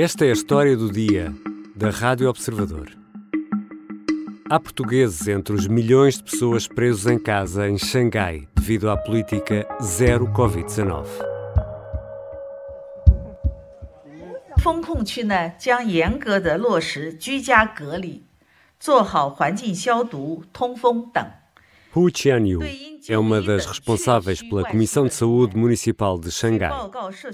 [0.00, 1.34] Esta é a história do dia
[1.74, 2.88] da Rádio Observador.
[4.48, 9.66] Há portugueses entre os milhões de pessoas presos em casa em Xangai devido à política
[9.82, 11.04] zero Covid-19.
[21.92, 22.60] Hu Qianyu,
[23.08, 26.72] é uma das responsáveis pela Comissão de Saúde Municipal de Xangai.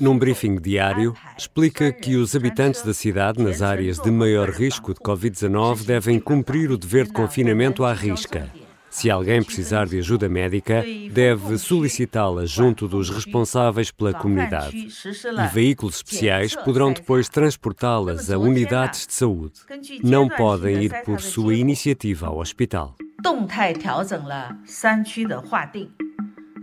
[0.01, 5.01] Num briefing diário, explica que os habitantes da cidade nas áreas de maior risco de
[5.01, 8.51] Covid-19 devem cumprir o dever de confinamento à risca.
[8.95, 14.77] Se alguém precisar de ajuda médica, deve solicitá-la junto dos responsáveis pela comunidade.
[14.77, 19.54] E veículos especiais poderão depois transportá-las a unidades de saúde.
[20.01, 22.95] Não podem ir por sua iniciativa ao hospital.
[23.24, 25.89] 动态调整了山区的划定，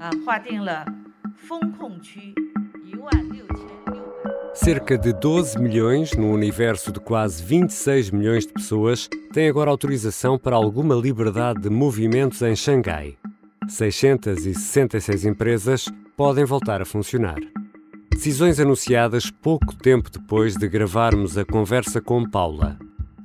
[0.01, 0.85] 啊，划定了
[1.37, 2.35] 封控区
[2.85, 4.55] 一万六千六百。
[4.55, 10.39] Cerca de 12 milhões, no universo de quase 26 milhões de pessoas, têm agora autorização
[10.39, 13.17] para alguma liberdade de movimentos em Xangai.
[13.69, 17.37] 666 empresas podem voltar a funcionar.
[18.11, 22.79] Decisões anunciadas pouco tempo depois de gravarmos a conversa com Paula,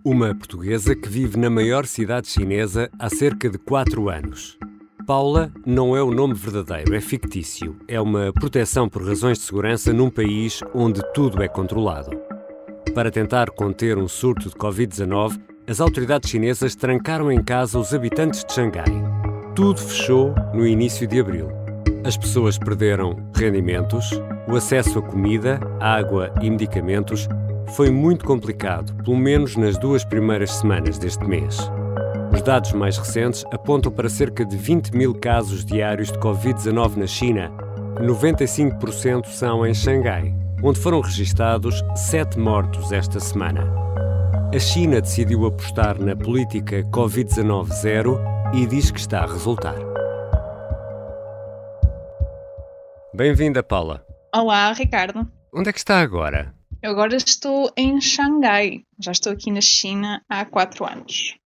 [0.08, 4.56] uma portuguesa que vive na maior cidade chinesa há cerca de 4 anos.
[5.04, 7.74] Paula não é o nome verdadeiro, é fictício.
[7.88, 12.10] É uma proteção por razões de segurança num país onde tudo é controlado.
[12.94, 18.44] Para tentar conter um surto de Covid-19, as autoridades chinesas trancaram em casa os habitantes
[18.44, 18.84] de Xangai.
[19.56, 21.48] Tudo fechou no início de abril.
[22.04, 24.08] As pessoas perderam rendimentos,
[24.46, 27.28] o acesso a comida, água e medicamentos
[27.74, 31.58] foi muito complicado, pelo menos nas duas primeiras semanas deste mês.
[32.32, 37.06] Os dados mais recentes apontam para cerca de 20 mil casos diários de Covid-19 na
[37.06, 37.50] China.
[38.00, 43.70] 95% são em Xangai, onde foram registados sete mortos esta semana.
[44.54, 48.20] A China decidiu apostar na política Covid-19 zero
[48.54, 49.76] e diz que está a resultar.
[53.14, 54.04] Bem-vinda, Paula.
[54.34, 55.26] Olá, Ricardo.
[55.52, 56.55] Onde é que está agora?
[56.86, 58.84] Eu agora estou em Xangai.
[58.96, 61.36] Já estou aqui na China há quatro anos.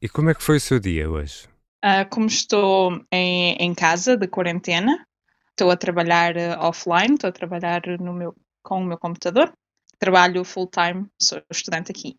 [0.00, 1.46] E como é que foi o seu dia hoje?
[1.82, 5.06] Ah, como estou em, em casa de quarentena,
[5.50, 9.52] estou a trabalhar eh, offline, estou a trabalhar no meu, com o meu computador.
[9.98, 12.16] Trabalho full-time, sou estudante aqui.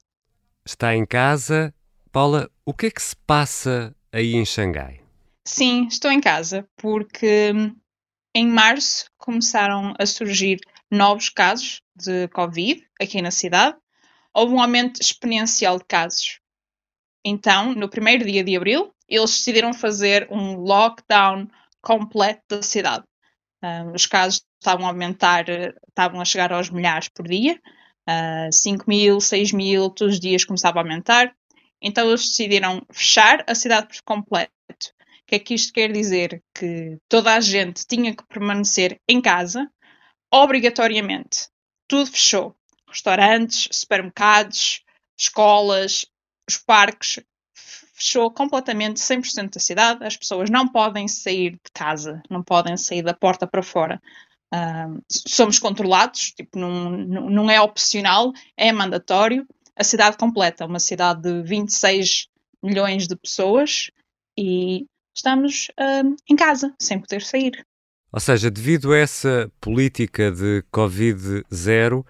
[0.63, 1.73] Está em casa.
[2.11, 5.01] Paula, o que é que se passa aí em Xangai?
[5.47, 7.75] Sim, estou em casa porque hum,
[8.35, 10.59] em março começaram a surgir
[10.91, 13.77] novos casos de Covid aqui na cidade.
[14.33, 16.39] Houve um aumento exponencial de casos.
[17.25, 21.47] Então, no primeiro dia de abril, eles decidiram fazer um lockdown
[21.81, 23.03] completo da cidade.
[23.63, 25.45] Um, os casos estavam a aumentar,
[25.87, 27.59] estavam a chegar aos milhares por dia.
[28.07, 31.33] Uh, 5 mil, 6 mil, todos os dias começava a aumentar.
[31.81, 34.51] Então eles decidiram fechar a cidade por completo.
[34.69, 36.41] O que é que isto quer dizer?
[36.53, 39.69] Que toda a gente tinha que permanecer em casa,
[40.31, 41.49] obrigatoriamente.
[41.88, 42.55] Tudo fechou.
[42.88, 44.81] Restaurantes, supermercados,
[45.17, 46.05] escolas,
[46.49, 47.19] os parques.
[47.93, 50.05] Fechou completamente 100% da cidade.
[50.05, 54.01] As pessoas não podem sair de casa, não podem sair da porta para fora.
[54.53, 59.45] Um, somos controlados, tipo, não, não é opcional, é mandatório.
[59.75, 62.27] A cidade completa, uma cidade de 26
[62.63, 63.91] milhões de pessoas
[64.37, 67.66] e estamos um, em casa, sem poder sair.
[68.12, 72.06] Ou seja, devido a essa política de Covid-0,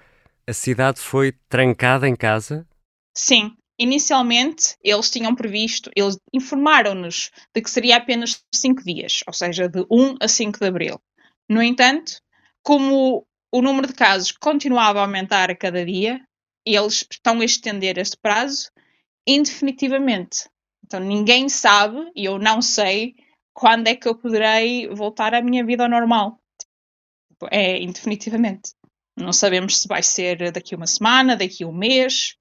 [0.47, 2.67] a cidade foi trancada em casa?
[3.15, 9.67] Sim, inicialmente eles tinham previsto, eles informaram-nos de que seria apenas 5 dias, ou seja,
[9.67, 11.01] de 1 a 5 de abril.
[11.49, 12.21] No entanto,
[12.63, 16.21] como o número de casos continuava a aumentar a cada dia,
[16.65, 18.69] eles estão a estender este prazo
[19.25, 20.49] indefinitivamente.
[20.85, 23.15] Então ninguém sabe, e eu não sei,
[23.57, 26.37] quando é que eu poderei voltar à minha vida ao normal.
[27.49, 28.73] É indefinitivamente.
[29.19, 32.35] Não sabemos se vai ser daqui a uma semana, daqui a um mês.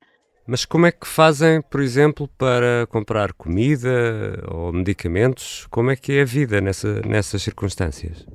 [0.47, 5.67] Mas como é que fazem, por exemplo, para comprar comida ou medicamentos?
[5.71, 8.27] Como é que é a vida nessa, nessas circunstâncias?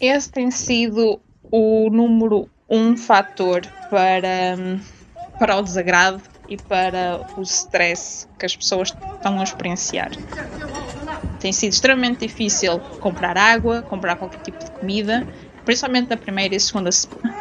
[0.00, 1.20] Esse tem sido
[1.52, 3.60] o número um fator
[3.90, 4.56] para,
[5.38, 10.10] para o desagrado e para o stress que as pessoas estão a experienciar.
[11.44, 15.28] Tem sido extremamente difícil comprar água, comprar qualquer tipo de comida,
[15.62, 17.36] principalmente na primeira e segunda semana.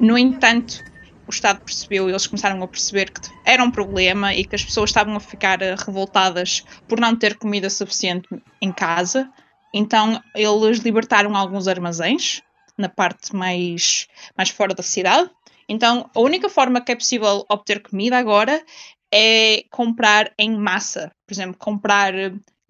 [0.00, 0.82] No entanto,
[1.28, 4.88] o Estado percebeu, eles começaram a perceber que era um problema e que as pessoas
[4.88, 8.26] estavam a ficar eh, revoltadas por não ter comida suficiente
[8.62, 9.30] em casa.
[9.74, 12.40] Então, eles libertaram alguns armazéns
[12.78, 15.30] na parte mais, mais fora da cidade
[15.68, 18.64] Então, a única forma que é possível obter comida agora
[19.12, 21.12] é comprar em massa.
[21.26, 22.14] Por exemplo, comprar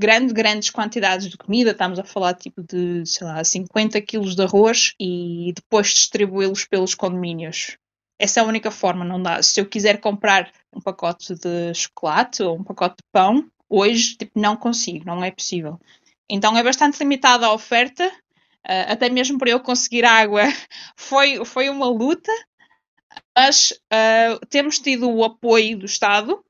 [0.03, 1.71] grandes, grandes quantidades de comida.
[1.71, 6.97] Estamos a falar tipo de, sei lá, 50 quilos de arroz e depois distribuí-los pelos
[6.97, 7.79] condomínios.
[8.19, 9.41] Essa é a única forma, não dá.
[9.41, 14.41] Se eu quiser comprar um pacote de chocolate ou um pacote de pão, hoje tipo,
[14.41, 15.79] não consigo, não é possível.
[16.29, 20.43] Então é bastante limitada a oferta, uh, até mesmo para eu conseguir água
[20.97, 22.33] foi, foi uma luta,
[23.37, 26.45] mas uh, temos tido o apoio do Estado.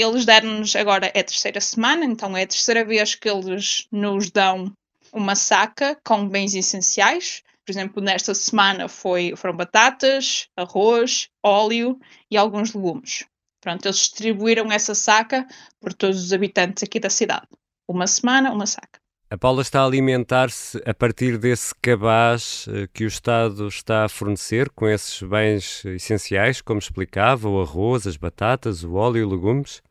[0.00, 4.30] Eles deram-nos agora é a terceira semana, então é a terceira vez que eles nos
[4.30, 4.72] dão
[5.12, 7.42] uma saca com bens essenciais.
[7.66, 11.98] Por exemplo, nesta semana foi, foram batatas, arroz, óleo
[12.30, 13.24] e alguns legumes.
[13.60, 15.44] Pronto, eles distribuíram essa saca
[15.80, 17.48] por todos os habitantes aqui da cidade.
[17.88, 19.00] Uma semana, uma saca.
[19.28, 24.08] A Paula está a alimentar-se a partir desse cabaz eh, que o Estado está a
[24.08, 29.82] fornecer com esses bens essenciais, como explicava, o arroz, as batatas, o óleo e legumes?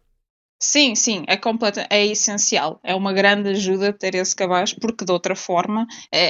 [0.59, 2.79] Sim, sim, é completa, é essencial.
[2.83, 6.29] É uma grande ajuda ter esse cabaz, porque de outra forma é,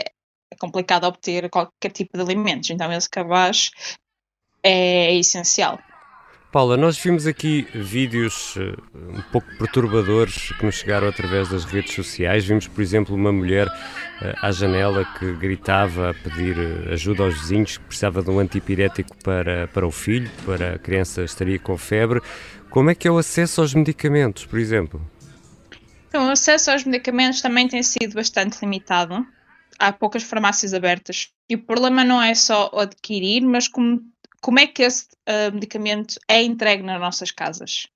[0.52, 2.70] é complicado obter qualquer tipo de alimentos.
[2.70, 3.72] Então esse cabaz
[4.64, 5.80] é, é essencial.
[6.58, 8.76] Paula, nós vimos aqui vídeos uh,
[9.16, 12.48] um pouco perturbadores que nos chegaram através das redes sociais.
[12.48, 17.40] Vimos, por exemplo, uma mulher uh, à janela que gritava a pedir uh, ajuda aos
[17.40, 21.78] vizinhos, que precisava de um antipirético para, para o filho, para a criança estaria com
[21.78, 22.24] febre.
[22.72, 25.00] Como é que é o acesso aos medicamentos, por exemplo?
[26.08, 29.24] Então, o acesso aos medicamentos também tem sido bastante limitado.
[29.78, 31.30] Há poucas farmácias abertas.
[31.48, 34.02] E o problema não é só adquirir, mas como
[34.42, 37.88] como é que esse uh, medicamento é entregue nas nossas casas?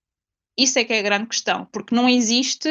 [0.58, 2.68] Isso é que é a grande questão, porque não existe,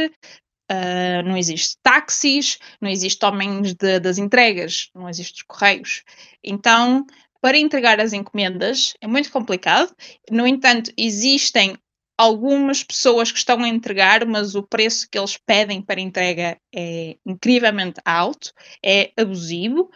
[0.71, 6.03] uh, não existe táxis, não existe homens de, das entregas, não existe os correios.
[6.45, 7.07] Então,
[7.41, 9.95] para entregar as encomendas é muito complicado.
[10.31, 11.77] No entanto, existem
[12.21, 17.17] algumas pessoas que estão a entregar, mas o preço que eles pedem para entrega é
[17.25, 18.53] incrivelmente alto,
[18.85, 19.91] é abusivo.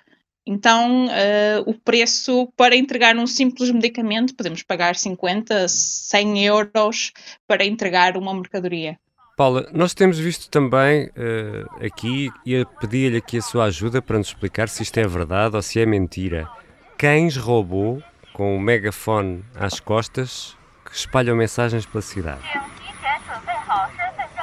[0.46, 7.12] Então, uh, o preço para entregar um simples medicamento, podemos pagar 50, 100 euros
[7.46, 8.98] para entregar uma mercadoria.
[9.36, 14.28] Paula, nós temos visto também uh, aqui, e pedir-lhe aqui a sua ajuda para nos
[14.28, 16.48] explicar se isto é verdade ou se é mentira.
[16.98, 18.00] Cães robô
[18.34, 22.42] com o megafone às costas que espalham mensagens pela cidade.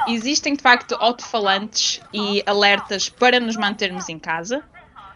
[0.08, 4.64] Existem de facto alto-falantes e alertas para nos mantermos em casa.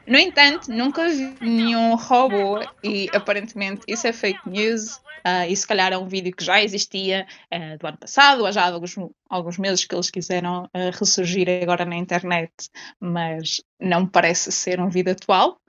[0.07, 5.01] No entanto, nunca vi nenhum robô e aparentemente isso é fake news.
[5.27, 8.53] Uh, e se calhar é um vídeo que já existia uh, do ano passado, ou
[8.53, 8.95] já há alguns,
[9.29, 12.53] alguns meses que eles quiseram uh, ressurgir agora na internet,
[13.01, 15.61] mas não parece ser um vídeo atual.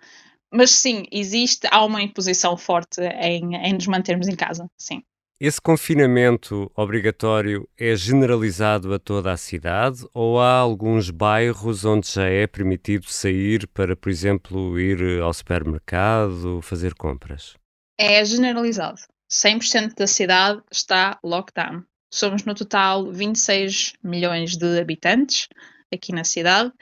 [0.53, 5.01] Mas sim, existe, há uma imposição forte em, em nos mantermos em casa, sim.
[5.39, 12.25] Esse confinamento obrigatório é generalizado a toda a cidade ou há alguns bairros onde já
[12.27, 17.53] é permitido sair para, por exemplo, ir ao supermercado, fazer compras?
[17.99, 18.99] É generalizado.
[19.31, 21.83] 100% da cidade está lockdown.
[22.11, 25.49] Somos no total 26 milhões de habitantes
[25.93, 26.73] aqui na cidade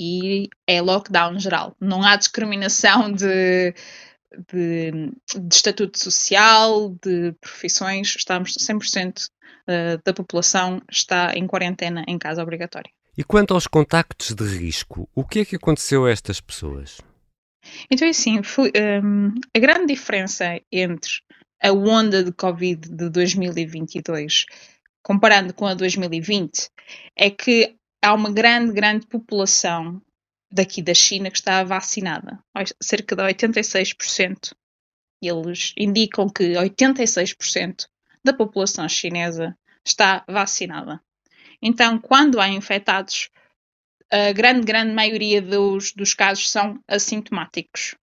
[0.00, 1.76] e é lockdown geral.
[1.78, 3.74] Não há discriminação de
[4.52, 9.28] de, de estatuto social, de profissões, estamos 100%
[9.66, 12.90] eh, da população está em quarentena em casa obrigatória.
[13.16, 17.00] E quanto aos contactos de risco, o que é que aconteceu a estas pessoas?
[17.90, 18.72] Então, é assim, foi,
[19.04, 21.10] um, a grande diferença entre
[21.62, 24.46] a onda de Covid de 2022
[25.02, 26.70] comparando com a 2020
[27.16, 30.00] é que há uma grande, grande população
[30.52, 32.42] daqui da China que está vacinada,
[32.82, 34.52] cerca de 86%.
[35.22, 37.86] Eles indicam que 86%
[38.24, 41.00] da população chinesa está vacinada.
[41.62, 43.30] Então, quando há infectados,
[44.10, 47.94] a grande, grande maioria dos, dos casos são assintomáticos.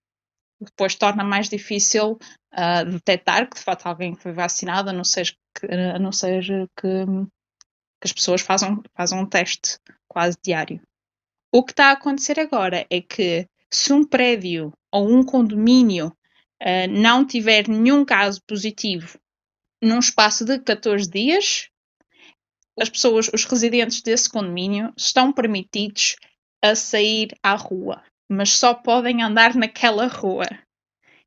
[0.59, 2.17] Depois torna mais difícil
[2.53, 6.43] uh, detectar que de facto alguém foi vacinado, a não ser que, a não ser
[6.75, 7.05] que,
[8.01, 9.77] que as pessoas façam, façam um teste
[10.07, 10.81] quase diário.
[11.51, 16.07] O que está a acontecer agora é que se um prédio ou um condomínio
[16.61, 19.19] uh, não tiver nenhum caso positivo
[19.81, 21.69] num espaço de 14 dias,
[22.79, 26.15] as pessoas, os residentes desse condomínio, estão permitidos
[26.61, 30.45] a sair à rua, mas só podem andar naquela rua.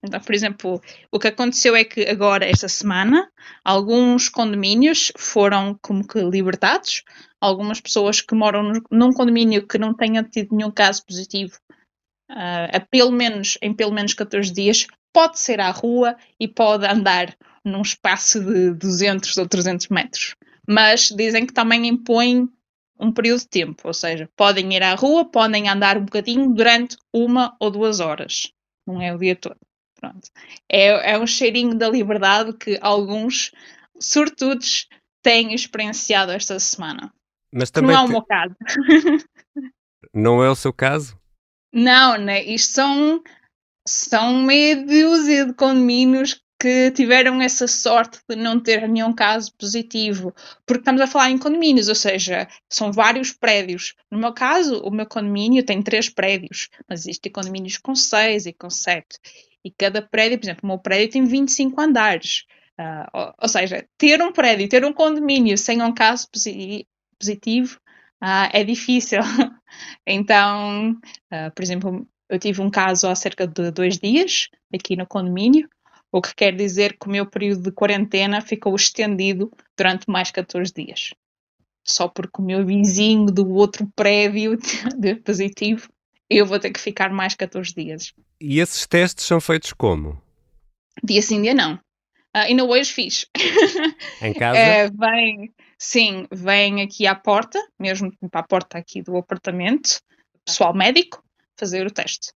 [0.02, 0.80] Então, por exemplo,
[1.12, 3.30] o que aconteceu é que agora, esta semana,
[3.62, 7.02] alguns condomínios foram como que libertados.
[7.40, 11.59] Algumas pessoas que moram num condomínio que não tenha tido nenhum caso positivo
[12.30, 16.87] uh, a pelo menos, em pelo menos 14 dias pode ser à rua e pode
[16.87, 20.35] andar num espaço de 200 ou 300 metros.
[20.66, 22.49] Mas dizem que também impõem
[22.99, 26.97] um período de tempo, ou seja, podem ir à rua, podem andar um bocadinho durante
[27.12, 28.52] uma ou duas horas,
[28.87, 29.57] não é o dia todo.
[30.00, 30.30] Pronto.
[30.69, 33.52] É, é um cheirinho da liberdade que alguns
[34.00, 34.88] sortudos
[35.23, 37.12] têm experienciado esta semana.
[37.52, 38.57] Mas também não é o meu caso.
[40.14, 41.19] não é o seu caso?
[41.73, 42.42] Não, né?
[42.42, 43.23] Isto são,
[43.87, 50.35] são meia dúzia de condomínios que tiveram essa sorte de não ter nenhum caso positivo,
[50.66, 53.95] porque estamos a falar em condomínios, ou seja, são vários prédios.
[54.11, 58.52] No meu caso, o meu condomínio tem três prédios, mas existem condomínios com seis e
[58.52, 59.19] com sete.
[59.64, 62.45] E cada prédio, por exemplo, o meu prédio tem 25 andares.
[62.79, 66.29] Uh, ou, ou, seja, ter um prédio, ter um condomínio sem um caso
[67.19, 67.79] positivo
[68.23, 69.21] uh, é difícil.
[70.07, 75.07] então, uh, por exemplo, eu tive um caso há cerca de dois dias aqui no
[75.07, 75.69] condomínio,
[76.12, 80.73] o que quer dizer que o meu período de quarentena ficou estendido durante mais 14
[80.73, 81.14] dias.
[81.85, 84.57] Só porque o meu vizinho do outro prédio
[84.99, 85.88] deu positivo,
[86.29, 88.14] eu vou ter que ficar mais 14 dias.
[88.41, 90.21] E esses testes são feitos como?
[91.05, 91.75] Dia sim, dia não.
[91.75, 93.27] Uh, ainda hoje fiz.
[94.23, 94.59] Em casa?
[94.59, 100.01] É, vem, sim, vem aqui à porta, mesmo para a porta aqui do apartamento,
[100.45, 101.23] pessoal médico,
[101.59, 102.33] fazer o teste.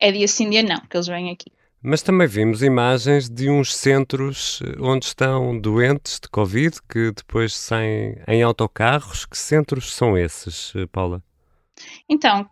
[0.00, 1.50] É dia sim, dia não, que eles vêm aqui.
[1.82, 7.54] Mas também vimos imagens de uns centros eh, onde estão doentes de Covid que depois
[7.54, 9.24] saem em autocarros.
[9.24, 11.22] Que centros são esses, eh, Paula?
[12.08, 12.48] Então,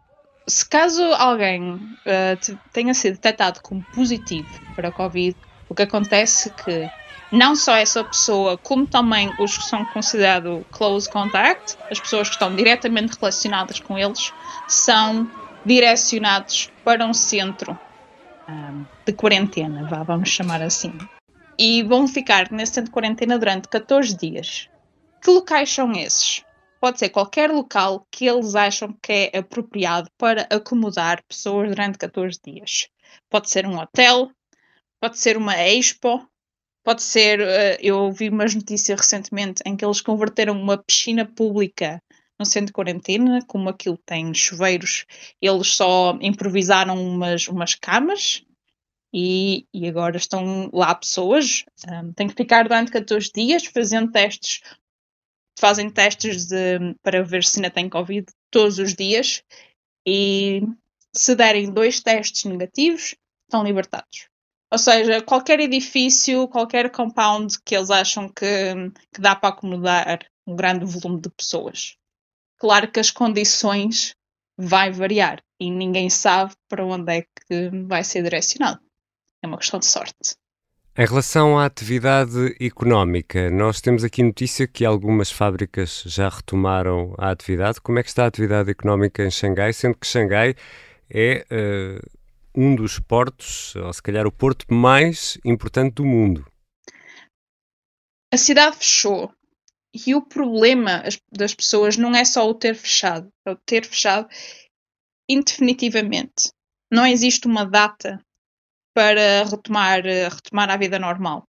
[0.46, 5.36] se caso alguém uh, tenha sido detectado como positivo para a Covid,
[5.68, 6.90] o que acontece é que
[7.32, 12.34] não só essa pessoa, como também os que são considerados close contact, as pessoas que
[12.34, 14.32] estão diretamente relacionadas com eles,
[14.68, 15.28] são
[15.64, 17.78] direcionados para um centro
[18.48, 20.92] um, de quarentena, vá, vamos chamar assim.
[21.58, 24.68] E vão ficar nesse centro de quarentena durante 14 dias.
[25.22, 26.44] Que locais são esses?
[26.84, 32.38] Pode ser qualquer local que eles acham que é apropriado para acomodar pessoas durante 14
[32.44, 32.88] dias.
[33.30, 34.30] Pode ser um hotel,
[35.00, 36.28] pode ser uma expo,
[36.84, 37.40] pode ser.
[37.40, 42.02] Uh, eu vi umas notícias recentemente em que eles converteram uma piscina pública
[42.38, 45.06] no centro de quarentena, como aquilo tem chuveiros,
[45.40, 48.44] eles só improvisaram umas, umas camas
[49.10, 51.64] e, e agora estão lá pessoas.
[51.88, 54.60] Um, têm que ficar durante 14 dias fazendo testes,
[55.58, 59.42] fazem testes de, para ver se ainda têm Covid todos os dias
[60.06, 60.62] e
[61.12, 63.14] se derem dois testes negativos,
[63.46, 64.28] estão libertados.
[64.70, 68.74] Ou seja, qualquer edifício, qualquer compound que eles acham que,
[69.12, 71.96] que dá para acomodar um grande volume de pessoas.
[72.58, 74.14] Claro que as condições
[74.58, 78.80] vai variar e ninguém sabe para onde é que vai ser direcionado.
[79.42, 80.36] É uma questão de sorte.
[80.96, 87.32] Em relação à atividade económica, nós temos aqui notícia que algumas fábricas já retomaram a
[87.32, 87.80] atividade.
[87.80, 90.54] Como é que está a atividade económica em Xangai, sendo que Xangai
[91.10, 92.20] é uh,
[92.54, 96.46] um dos portos, ou se calhar o porto mais importante do mundo.
[98.32, 99.32] A cidade fechou.
[100.06, 104.28] E o problema das pessoas não é só o ter fechado, é o ter fechado
[105.28, 106.52] indefinitivamente.
[106.88, 108.24] Não existe uma data
[108.94, 111.46] para retomar, retomar a vida normal.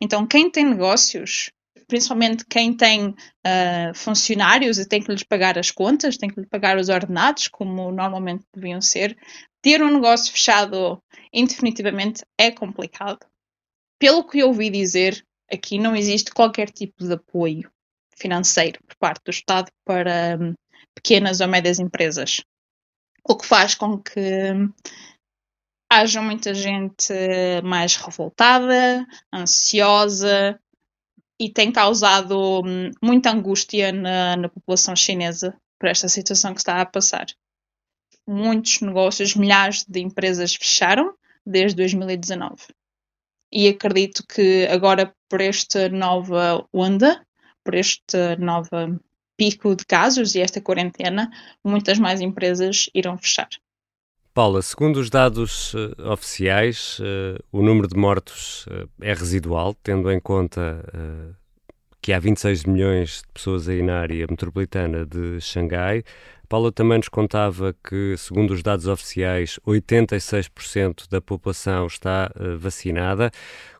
[0.00, 1.50] Então, quem tem negócios,
[1.86, 6.48] principalmente quem tem uh, funcionários e tem que lhes pagar as contas, tem que lhes
[6.48, 9.16] pagar os ordenados, como normalmente deviam ser,
[9.62, 13.26] ter um negócio fechado indefinitivamente é complicado.
[13.98, 17.70] Pelo que eu ouvi dizer, aqui não existe qualquer tipo de apoio
[18.16, 20.54] financeiro por parte do Estado para um,
[20.94, 22.42] pequenas ou médias empresas.
[23.28, 24.72] O que faz com que hum,
[26.00, 27.12] haja muita gente
[27.64, 30.58] mais revoltada, ansiosa
[31.38, 36.80] e tem causado hum, muita angústia na, na população chinesa por esta situação que está
[36.80, 37.26] a passar
[38.26, 42.56] muitos negócios, milhares de empresas fecharam desde 2019.
[43.52, 47.24] E acredito que agora, por esta nova onda,
[47.62, 49.00] por este novo
[49.36, 51.30] pico de casos e esta quarentena,
[51.64, 53.48] muitas mais empresas irão fechar.
[54.36, 60.12] Paula, segundo os dados uh, oficiais, uh, o número de mortos uh, é residual, tendo
[60.12, 60.84] em conta
[62.02, 66.04] que há 26 milhões de pessoas aí na área metropolitana de Xangai.
[66.50, 73.30] Paula também nos contava que, segundo os dados oficiais, 86% da população está vacinada.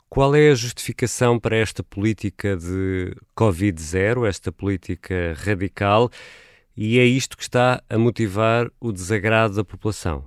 [0.08, 6.10] Qual é a justificação para esta política de Covid-0, esta política radical?
[6.74, 10.24] E é isto que está a motivar o desagrado da população?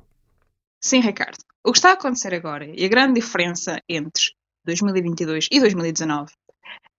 [0.81, 1.37] Sim, Ricardo.
[1.63, 4.31] O que está a acontecer agora e a grande diferença entre
[4.65, 6.31] 2022 e 2019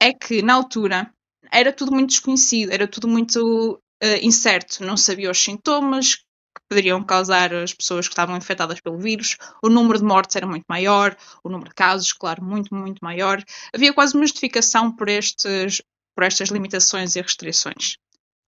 [0.00, 1.12] é que na altura
[1.50, 7.02] era tudo muito desconhecido, era tudo muito uh, incerto, não sabia os sintomas que poderiam
[7.02, 11.16] causar as pessoas que estavam infectadas pelo vírus, o número de mortes era muito maior,
[11.42, 13.42] o número de casos, claro, muito, muito maior.
[13.72, 15.80] Havia quase uma justificação por, estes,
[16.14, 17.96] por estas limitações e restrições.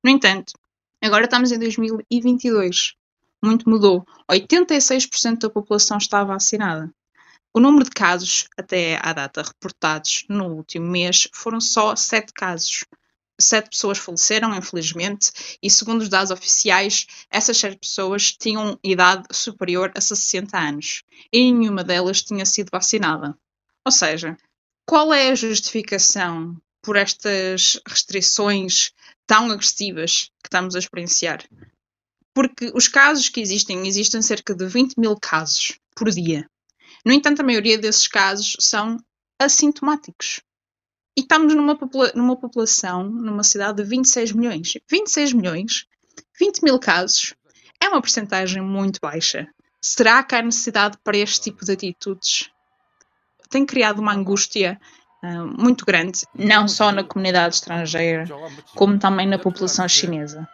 [0.05, 0.53] No entanto,
[1.01, 2.95] agora estamos em 2022.
[3.43, 4.07] Muito mudou.
[4.31, 6.93] 86% da população está vacinada.
[7.55, 12.85] O número de casos até à data reportados no último mês foram só 7 casos.
[13.41, 19.91] Sete pessoas faleceram, infelizmente, e segundo os dados oficiais, essas sete pessoas tinham idade superior
[19.97, 23.37] a 60 anos e nenhuma delas tinha sido vacinada.
[23.85, 24.37] Ou seja,
[24.87, 28.93] qual é a justificação por estas restrições
[29.27, 31.43] tão agressivas que estamos a experienciar?
[32.35, 36.49] Porque os casos que existem, existem cerca de 20 mil casos por dia.
[37.05, 38.97] No entanto, a maioria desses casos são
[39.39, 40.41] assintomáticos.
[41.17, 44.73] E estamos numa, popula numa população, numa cidade de 26 milhões.
[44.89, 45.87] 26 milhões,
[46.39, 47.35] 20 mil casos,
[47.81, 49.47] é uma porcentagem muito baixa.
[49.81, 52.49] Será que há necessidade para este tipo de atitudes?
[53.51, 54.81] Tem criado uma angústia
[55.23, 58.25] uh, muito grande, não só na comunidade estrangeira,
[58.75, 60.49] como também na população chinesa.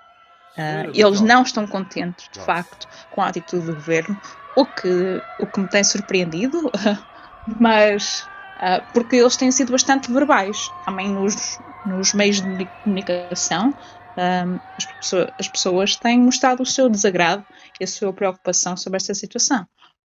[0.59, 4.21] Uh, eles não estão contentes, de facto, com a atitude do governo,
[4.57, 6.69] o que, o que me tem surpreendido,
[7.61, 13.73] mas uh, porque eles têm sido bastante verbais, também nos, nos meios de comunicação.
[14.17, 17.47] Um, as, pessoas, as pessoas têm mostrado o seu desagrado
[17.81, 19.65] e a sua preocupação sobre esta situação,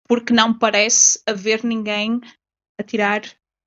[0.08, 2.18] porque não parece haver ninguém
[2.80, 3.20] a tirar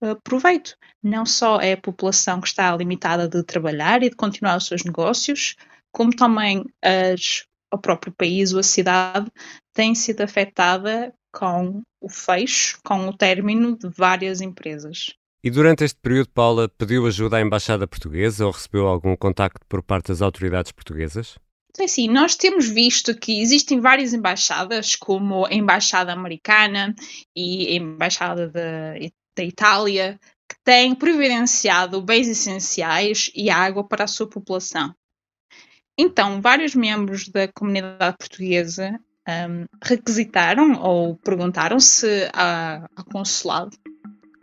[0.03, 0.75] uh, proveito.
[1.03, 4.83] Não só é a população que está limitada de trabalhar e de continuar os seus
[4.83, 5.55] negócios,
[5.91, 9.31] como também as, o próprio país ou a cidade
[9.73, 15.15] tem sido afetada com o fecho, com o término de várias empresas.
[15.43, 19.81] E durante este período, Paula pediu ajuda à Embaixada Portuguesa ou recebeu algum contacto por
[19.81, 21.35] parte das autoridades portuguesas?
[21.71, 26.93] Então, assim, nós temos visto que existem várias embaixadas, como a Embaixada Americana
[27.35, 34.07] e a Embaixada de, da Itália, que têm providenciado bens essenciais e água para a
[34.07, 34.93] sua população.
[36.03, 43.77] Então, vários membros da comunidade portuguesa um, requisitaram ou perguntaram se ao consulado,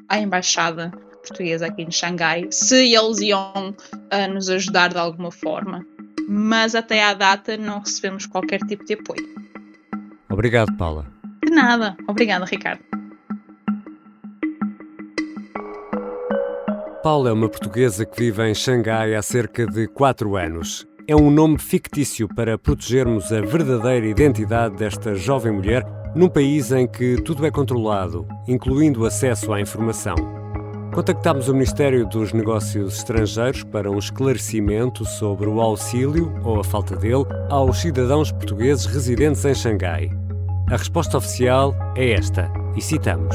[0.09, 5.85] à embaixada portuguesa aqui em Xangai, se eles iam uh, nos ajudar de alguma forma.
[6.29, 9.29] Mas até à data não recebemos qualquer tipo de apoio.
[10.31, 11.07] Obrigado, Paula.
[11.44, 11.97] De nada.
[12.07, 12.85] Obrigada, Ricardo.
[17.03, 21.31] Paula é uma portuguesa que vive em Xangai há cerca de 4 anos é um
[21.31, 25.83] nome fictício para protegermos a verdadeira identidade desta jovem mulher
[26.14, 30.14] num país em que tudo é controlado, incluindo o acesso à informação.
[30.94, 36.94] Contactámos o Ministério dos Negócios Estrangeiros para um esclarecimento sobre o auxílio, ou a falta
[36.94, 40.11] dele, aos cidadãos portugueses residentes em Xangai.
[40.71, 43.35] A resposta oficial é esta, e citamos.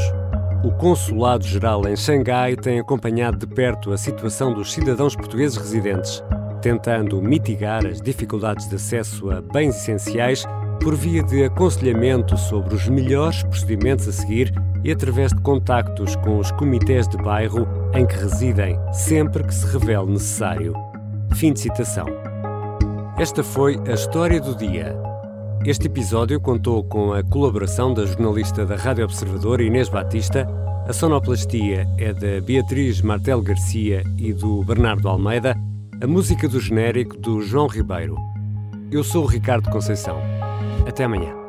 [0.64, 6.22] O Consulado-Geral em Xangai tem acompanhado de perto a situação dos cidadãos portugueses residentes
[6.64, 10.46] tentando mitigar as dificuldades de acesso a bens essenciais
[10.82, 16.40] por via de aconselhamento sobre os melhores procedimentos a seguir e através de contactos com
[16.40, 20.74] os comitês de bairro em que residem, sempre que se revele necessário.
[21.36, 22.06] Fim de citação.
[23.18, 24.96] Esta foi a história do dia.
[25.66, 30.48] Este episódio contou com a colaboração da jornalista da Rádio Observador Inês Batista.
[30.88, 35.58] A sonoplastia é da Beatriz Martel Garcia e do Bernardo Almeida
[36.04, 38.18] a música do genérico do João Ribeiro.
[38.92, 40.22] Eu sou o Ricardo Conceição.
[40.86, 41.43] Até amanhã.